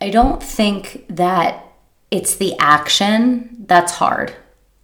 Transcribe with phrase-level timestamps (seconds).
[0.00, 1.64] I don't think that
[2.10, 4.34] it's the action that's hard.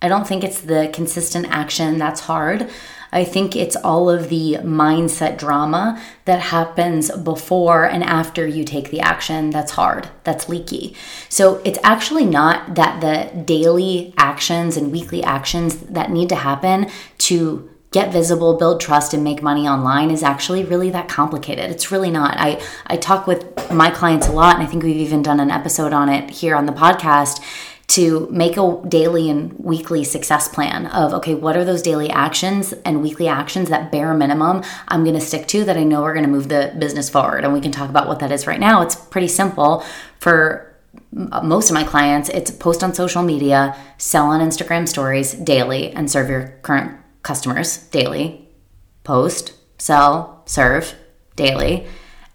[0.01, 2.69] I don't think it's the consistent action that's hard.
[3.13, 8.91] I think it's all of the mindset drama that happens before and after you take
[8.91, 10.97] the action that's hard, that's leaky.
[11.29, 16.91] So it's actually not that the daily actions and weekly actions that need to happen
[17.19, 21.71] to get visible, build trust, and make money online is actually really that complicated.
[21.71, 22.35] It's really not.
[22.39, 25.51] I, I talk with my clients a lot, and I think we've even done an
[25.51, 27.43] episode on it here on the podcast
[27.89, 32.73] to make a daily and weekly success plan of okay what are those daily actions
[32.85, 36.15] and weekly actions that bare minimum i'm going to stick to that i know are
[36.15, 38.61] going to move the business forward and we can talk about what that is right
[38.61, 39.85] now it's pretty simple
[40.21, 40.75] for
[41.43, 46.11] most of my clients it's post on social media sell on instagram stories daily and
[46.11, 48.49] serve your current customers daily,
[49.05, 50.95] post, sell, serve
[51.37, 51.87] daily.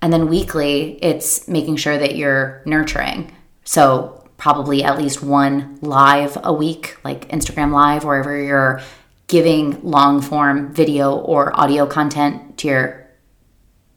[0.01, 3.35] And then weekly, it's making sure that you're nurturing.
[3.63, 8.81] So, probably at least one live a week, like Instagram Live, wherever you're
[9.27, 13.07] giving long form video or audio content to your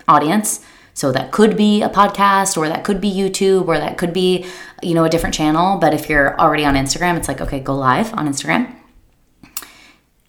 [0.08, 0.64] audience.
[0.94, 4.44] So that could be a podcast or that could be YouTube or that could be,
[4.82, 7.76] you know, a different channel, but if you're already on Instagram, it's like okay, go
[7.76, 8.74] live on Instagram.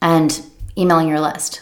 [0.01, 0.45] And
[0.77, 1.61] emailing your list,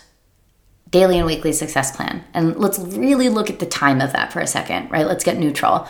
[0.89, 2.23] daily and weekly success plan.
[2.33, 5.05] And let's really look at the time of that for a second, right?
[5.05, 5.88] Let's get neutral.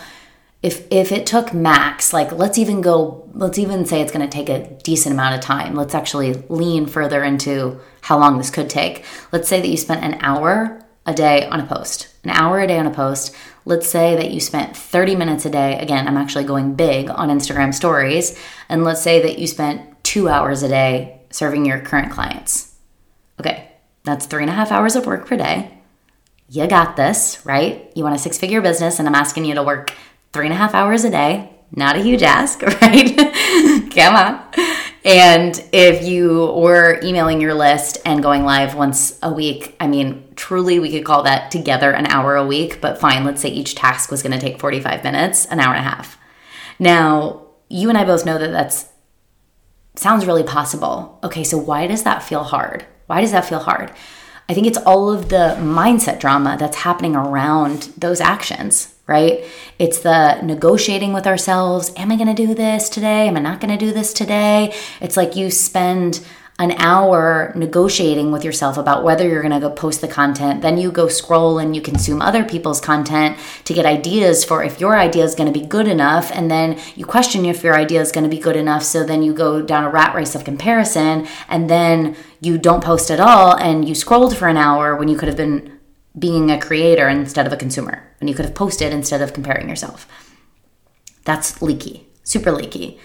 [0.61, 4.37] If if it took max, like let's even go let's even say it's going to
[4.37, 5.73] take a decent amount of time.
[5.73, 9.05] Let's actually lean further into how long this could take.
[9.31, 12.09] Let's say that you spent an hour a day on a post.
[12.25, 13.33] An hour a day on a post.
[13.63, 15.79] Let's say that you spent 30 minutes a day.
[15.79, 18.37] Again, I'm actually going big on Instagram stories.
[18.67, 22.68] And let's say that you spent two hours a day serving your current clients
[24.09, 25.77] that's three and a half hours of work per day.
[26.49, 27.91] You got this, right?
[27.95, 29.93] You want a six figure business, and I'm asking you to work
[30.33, 31.51] three and a half hours a day.
[31.71, 33.15] Not a huge ask, right?
[33.93, 34.43] Come on.
[35.05, 40.27] And if you were emailing your list and going live once a week, I mean,
[40.35, 43.75] truly, we could call that together an hour a week, but fine, let's say each
[43.75, 46.17] task was going to take 45 minutes, an hour and a half.
[46.79, 48.89] Now, you and I both know that that's
[49.95, 51.19] sounds really possible.
[51.23, 52.85] Okay, so why does that feel hard?
[53.09, 53.91] Why does that feel hard?
[54.47, 59.43] I think it's all of the mindset drama that's happening around those actions, right?
[59.79, 61.91] It's the negotiating with ourselves.
[61.97, 63.27] Am I going to do this today?
[63.27, 64.75] Am I not going to do this today?
[65.01, 66.23] It's like you spend
[66.59, 70.61] an hour negotiating with yourself about whether you're going to go post the content.
[70.61, 74.81] Then you go scroll and you consume other people's content to get ideas for if
[74.81, 76.31] your idea is going to be good enough.
[76.33, 78.83] And then you question if your idea is going to be good enough.
[78.83, 83.09] So then you go down a rat race of comparison and then you don't post
[83.09, 85.79] at all and you scrolled for an hour when you could have been
[86.17, 89.69] being a creator instead of a consumer, when you could have posted instead of comparing
[89.69, 90.07] yourself.
[91.23, 92.99] That's leaky, super leaky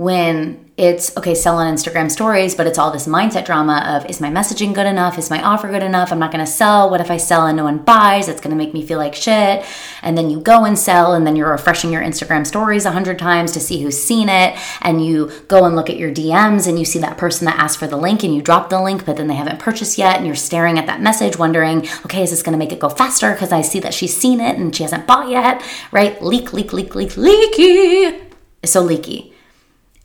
[0.00, 4.18] when it's okay, sell on Instagram stories, but it's all this mindset drama of is
[4.18, 5.18] my messaging good enough?
[5.18, 6.10] Is my offer good enough?
[6.10, 6.88] I'm not gonna sell.
[6.88, 8.26] What if I sell and no one buys?
[8.26, 9.62] It's gonna make me feel like shit.
[10.00, 13.18] And then you go and sell, and then you're refreshing your Instagram stories a hundred
[13.18, 14.58] times to see who's seen it.
[14.80, 17.78] And you go and look at your DMs and you see that person that asked
[17.78, 20.16] for the link and you drop the link, but then they haven't purchased yet.
[20.16, 23.32] And you're staring at that message, wondering, okay, is this gonna make it go faster?
[23.32, 25.62] Because I see that she's seen it and she hasn't bought yet,
[25.92, 26.22] right?
[26.22, 28.18] Leak, leak, leak, leak, leaky.
[28.62, 29.34] It's so leaky.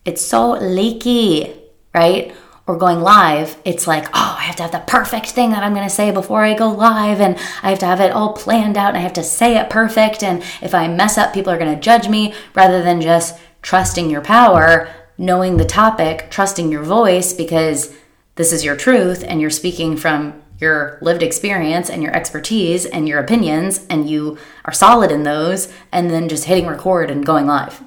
[0.05, 1.51] It's so leaky,
[1.93, 2.33] right?
[2.67, 5.73] Or going live, it's like, oh, I have to have the perfect thing that I'm
[5.73, 8.77] going to say before I go live, and I have to have it all planned
[8.77, 10.23] out, and I have to say it perfect.
[10.23, 14.09] And if I mess up, people are going to judge me rather than just trusting
[14.09, 17.95] your power, knowing the topic, trusting your voice because
[18.35, 23.07] this is your truth and you're speaking from your lived experience and your expertise and
[23.07, 27.47] your opinions, and you are solid in those, and then just hitting record and going
[27.47, 27.83] live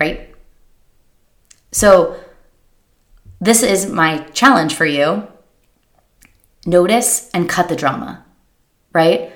[0.00, 0.34] right?
[1.72, 2.18] So,
[3.40, 5.28] this is my challenge for you.
[6.66, 8.24] Notice and cut the drama,
[8.92, 9.32] right?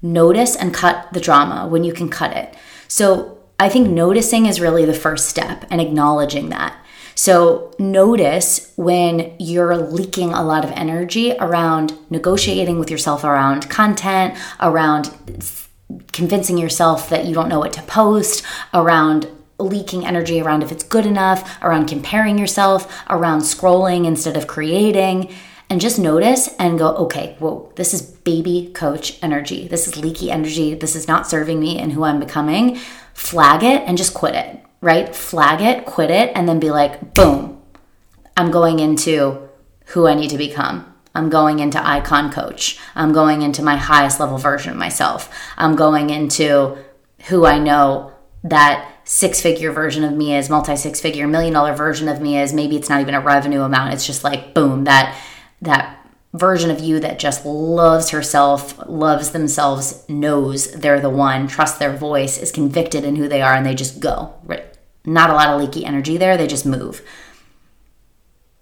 [0.00, 2.54] Notice and cut the drama when you can cut it.
[2.88, 6.76] So, I think noticing is really the first step and acknowledging that.
[7.14, 14.38] So, notice when you're leaking a lot of energy around negotiating with yourself around content,
[14.60, 15.10] around
[16.12, 19.28] convincing yourself that you don't know what to post, around
[19.62, 25.32] leaking energy around if it's good enough, around comparing yourself, around scrolling instead of creating.
[25.70, 29.68] And just notice and go, okay, whoa, this is baby coach energy.
[29.68, 30.74] This is leaky energy.
[30.74, 32.76] This is not serving me and who I'm becoming.
[33.14, 35.14] Flag it and just quit it, right?
[35.14, 37.62] Flag it, quit it, and then be like, boom,
[38.36, 39.48] I'm going into
[39.86, 40.92] who I need to become.
[41.14, 42.78] I'm going into icon coach.
[42.94, 45.34] I'm going into my highest level version of myself.
[45.56, 46.76] I'm going into
[47.28, 48.12] who I know
[48.44, 52.38] that six figure version of me is, multi six figure, million dollar version of me
[52.38, 52.54] is.
[52.54, 53.92] Maybe it's not even a revenue amount.
[53.92, 55.20] It's just like, boom, that,
[55.60, 55.98] that
[56.32, 61.94] version of you that just loves herself, loves themselves, knows they're the one, trusts their
[61.94, 64.32] voice, is convicted in who they are, and they just go.
[64.44, 64.64] Right?
[65.04, 66.38] Not a lot of leaky energy there.
[66.38, 67.02] They just move.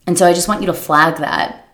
[0.08, 1.68] And so I just want you to flag that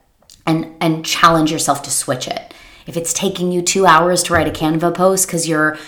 [0.44, 2.52] and and challenge yourself to switch it.
[2.86, 5.78] If it's taking you 2 hours to write a Canva post cuz you're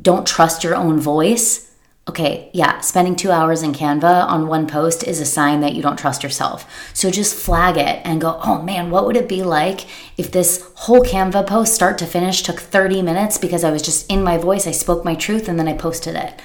[0.00, 1.73] don't trust your own voice,
[2.06, 5.80] okay, yeah, spending two hours in Canva on one post is a sign that you
[5.80, 6.70] don't trust yourself.
[6.92, 9.86] So just flag it and go, oh man, what would it be like
[10.18, 14.10] if this whole Canva post, start to finish, took 30 minutes because I was just
[14.10, 16.40] in my voice, I spoke my truth, and then I posted it?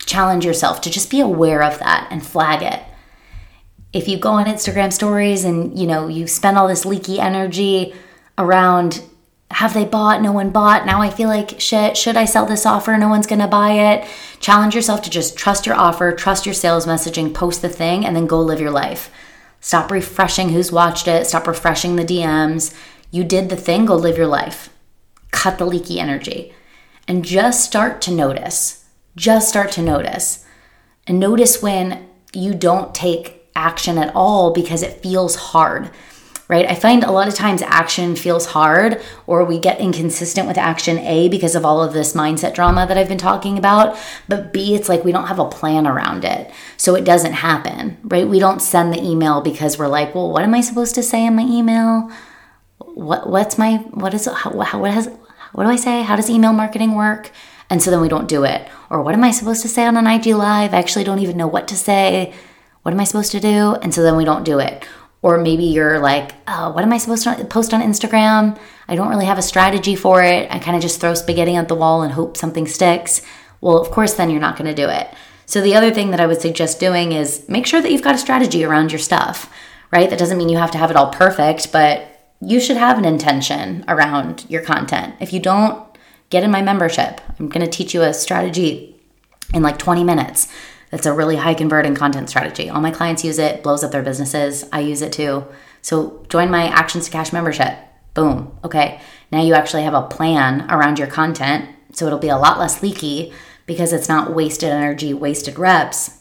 [0.00, 2.82] Challenge yourself to just be aware of that and flag it.
[3.94, 7.94] If you go on Instagram stories and you know you spend all this leaky energy
[8.36, 9.02] around
[9.50, 10.20] have they bought?
[10.20, 10.84] No one bought.
[10.84, 11.96] Now I feel like shit.
[11.96, 12.96] Should I sell this offer?
[12.96, 14.06] No one's going to buy it.
[14.40, 18.14] Challenge yourself to just trust your offer, trust your sales messaging, post the thing, and
[18.14, 19.10] then go live your life.
[19.60, 21.26] Stop refreshing who's watched it.
[21.26, 22.74] Stop refreshing the DMs.
[23.10, 24.68] You did the thing, go live your life.
[25.30, 26.54] Cut the leaky energy.
[27.08, 28.84] And just start to notice.
[29.16, 30.44] Just start to notice.
[31.06, 35.90] And notice when you don't take action at all because it feels hard
[36.48, 36.66] right?
[36.66, 40.98] I find a lot of times action feels hard or we get inconsistent with action
[40.98, 43.98] A because of all of this mindset drama that I've been talking about.
[44.28, 46.50] But B, it's like we don't have a plan around it.
[46.78, 48.26] So it doesn't happen, right?
[48.26, 51.26] We don't send the email because we're like, well, what am I supposed to say
[51.26, 52.10] in my email?
[52.78, 55.08] What, what's my, what is, how, how, what has,
[55.52, 56.02] what do I say?
[56.02, 57.30] How does email marketing work?
[57.68, 58.66] And so then we don't do it.
[58.88, 60.72] Or what am I supposed to say on an IG live?
[60.72, 62.32] I actually don't even know what to say.
[62.82, 63.74] What am I supposed to do?
[63.82, 64.86] And so then we don't do it.
[65.20, 68.58] Or maybe you're like, oh, what am I supposed to post on Instagram?
[68.86, 70.50] I don't really have a strategy for it.
[70.50, 73.22] I kind of just throw spaghetti at the wall and hope something sticks.
[73.60, 75.12] Well, of course, then you're not going to do it.
[75.46, 78.14] So, the other thing that I would suggest doing is make sure that you've got
[78.14, 79.50] a strategy around your stuff,
[79.90, 80.08] right?
[80.08, 82.06] That doesn't mean you have to have it all perfect, but
[82.40, 85.14] you should have an intention around your content.
[85.20, 85.82] If you don't,
[86.30, 87.20] get in my membership.
[87.38, 88.94] I'm going to teach you a strategy
[89.54, 90.48] in like 20 minutes
[90.90, 92.70] that's a really high converting content strategy.
[92.70, 94.64] All my clients use it, blows up their businesses.
[94.72, 95.44] I use it too.
[95.82, 97.76] So join my Actions to Cash membership.
[98.14, 98.56] Boom.
[98.64, 99.00] Okay.
[99.30, 101.68] Now you actually have a plan around your content.
[101.92, 103.32] So it'll be a lot less leaky
[103.66, 106.18] because it's not wasted energy, wasted reps.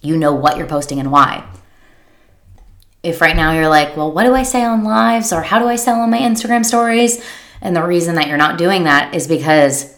[0.00, 1.46] You know what you're posting and why.
[3.02, 5.66] If right now you're like, well, what do I say on lives or how do
[5.66, 7.22] I sell on my Instagram stories?
[7.60, 9.96] And the reason that you're not doing that is because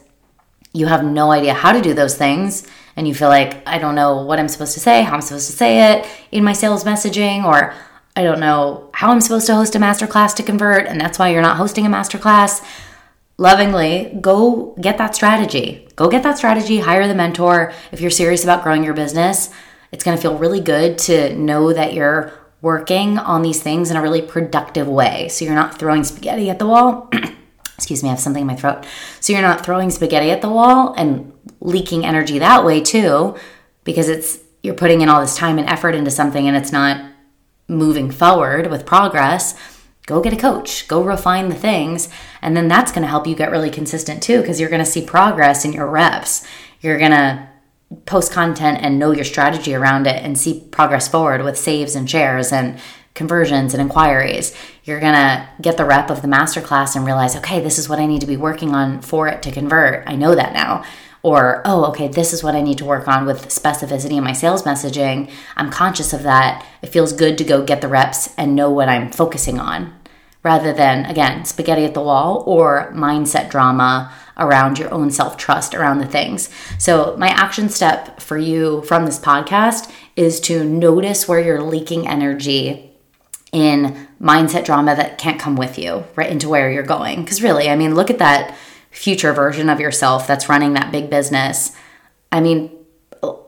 [0.72, 3.94] you have no idea how to do those things and you feel like I don't
[3.94, 6.84] know what I'm supposed to say, how I'm supposed to say it in my sales
[6.84, 7.74] messaging, or
[8.16, 11.30] I don't know how I'm supposed to host a masterclass to convert, and that's why
[11.30, 12.64] you're not hosting a masterclass.
[13.38, 15.88] Lovingly, go get that strategy.
[15.96, 17.72] Go get that strategy, hire the mentor.
[17.92, 19.50] If you're serious about growing your business,
[19.92, 22.32] it's to feel really good to know that you're
[22.62, 25.28] working on these things in a really productive way.
[25.28, 27.10] So you're not throwing spaghetti at the wall.
[27.80, 28.84] Excuse me, I have something in my throat.
[29.20, 33.36] So you're not throwing spaghetti at the wall and leaking energy that way too
[33.84, 37.10] because it's you're putting in all this time and effort into something and it's not
[37.68, 39.58] moving forward with progress.
[40.06, 40.86] Go get a coach.
[40.88, 42.10] Go refine the things.
[42.42, 44.90] And then that's going to help you get really consistent too because you're going to
[44.90, 46.46] see progress in your reps.
[46.80, 47.48] You're going to
[48.06, 52.08] post content and know your strategy around it and see progress forward with saves and
[52.08, 52.78] shares and
[53.20, 54.56] conversions and inquiries.
[54.84, 57.98] You're going to get the rep of the masterclass and realize, okay, this is what
[57.98, 60.08] I need to be working on for it to convert.
[60.08, 60.84] I know that now
[61.22, 64.32] or oh okay this is what i need to work on with specificity in my
[64.32, 68.56] sales messaging i'm conscious of that it feels good to go get the reps and
[68.56, 69.92] know what i'm focusing on
[70.42, 75.98] rather than again spaghetti at the wall or mindset drama around your own self-trust around
[75.98, 76.48] the things
[76.78, 82.08] so my action step for you from this podcast is to notice where you're leaking
[82.08, 82.89] energy
[83.52, 87.68] in mindset drama that can't come with you right into where you're going because really
[87.68, 88.56] i mean look at that
[88.90, 91.72] future version of yourself that's running that big business.
[92.32, 92.70] I mean,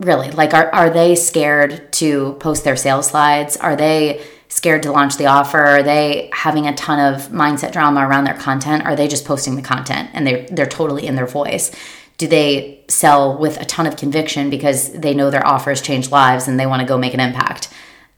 [0.00, 3.56] really, like, are, are they scared to post their sales slides?
[3.56, 5.58] Are they scared to launch the offer?
[5.58, 8.84] Are they having a ton of mindset drama around their content?
[8.84, 11.70] Are they just posting the content and they're, they're totally in their voice?
[12.18, 16.46] Do they sell with a ton of conviction because they know their offers change lives
[16.46, 17.71] and they want to go make an impact?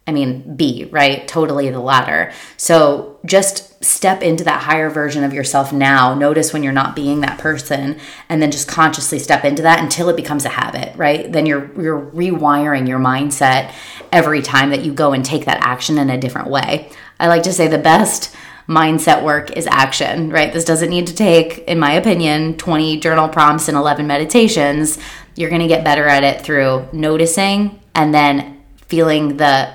[0.07, 1.27] I mean, B, right?
[1.27, 2.31] Totally the latter.
[2.59, 6.15] So just step into that higher version of yourself now.
[6.15, 10.11] Notice when you're not being that person and then just consciously step into that until
[10.11, 11.33] it becomes a habit, right?
[11.33, 13.73] Then you're you're rewiring your mindset
[14.13, 16.91] every time that you go and take that action in a different way.
[17.19, 18.35] I like to say the best
[18.69, 20.53] mindset work is action, right?
[20.53, 24.99] This doesn't need to take, in my opinion, 20 journal prompts and 11 meditations.
[25.35, 29.75] You're going to get better at it through noticing and then feeling the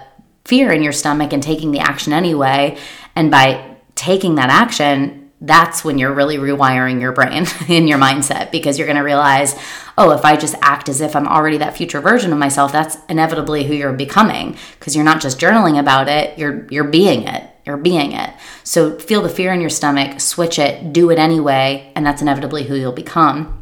[0.49, 2.75] fear in your stomach and taking the action anyway.
[3.15, 8.51] And by taking that action, that's when you're really rewiring your brain in your mindset
[8.51, 9.55] because you're going to realize,
[9.97, 12.97] oh, if I just act as if I'm already that future version of myself, that's
[13.07, 17.43] inevitably who you're becoming because you're not just journaling about it, you're you're being it.
[17.65, 18.33] You're being it.
[18.63, 22.63] So feel the fear in your stomach, switch it, do it anyway, and that's inevitably
[22.63, 23.61] who you'll become.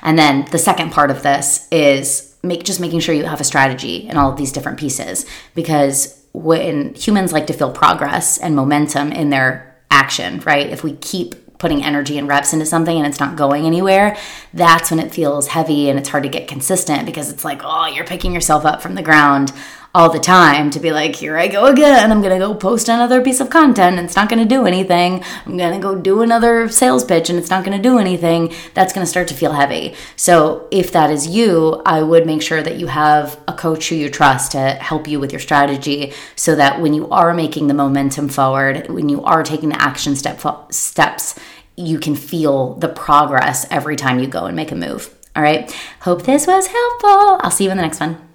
[0.00, 3.44] And then the second part of this is make just making sure you have a
[3.44, 8.54] strategy in all of these different pieces because when humans like to feel progress and
[8.54, 10.68] momentum in their action, right?
[10.68, 14.16] If we keep putting energy and reps into something and it's not going anywhere,
[14.54, 17.86] that's when it feels heavy and it's hard to get consistent because it's like, oh,
[17.86, 19.52] you're picking yourself up from the ground
[19.94, 22.12] all the time to be like, here I go again.
[22.12, 24.66] I'm going to go post another piece of content and it's not going to do
[24.66, 25.24] anything.
[25.46, 28.54] I'm going to go do another sales pitch and it's not going to do anything.
[28.74, 29.94] That's going to start to feel heavy.
[30.16, 33.94] So, if that is you, I would make sure that you have a coach who
[33.94, 37.74] you trust to help you with your strategy so that when you are making the
[37.74, 40.40] momentum forward, when you are taking the action step
[40.70, 41.38] steps,
[41.76, 45.14] you can feel the progress every time you go and make a move.
[45.34, 45.72] All right.
[46.00, 47.40] Hope this was helpful.
[47.40, 48.27] I'll see you in the next one.